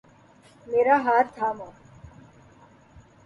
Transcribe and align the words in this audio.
میرا 0.67 0.95
ہاتھ 1.05 1.29
تھامو 1.35 1.69